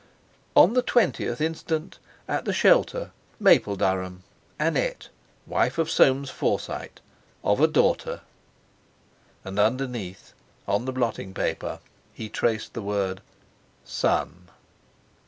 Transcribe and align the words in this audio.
"On 0.55 0.73
the 0.73 0.81
20th 0.81 1.39
instant 1.41 1.99
at 2.27 2.45
The 2.45 2.53
Shelter; 2.53 3.11
Mapledurham, 3.39 4.23
Annette, 4.57 5.09
wife 5.45 5.77
of 5.77 5.91
Soames 5.91 6.31
Forsyte, 6.31 7.01
of 7.43 7.59
a 7.61 7.67
daughter." 7.67 8.21
And 9.45 9.59
underneath 9.59 10.33
on 10.67 10.85
the 10.85 10.91
blottingpaper 10.91 11.81
he 12.15 12.29
traced 12.29 12.73
the 12.73 12.81
word 12.81 13.21
"son." 13.85 14.49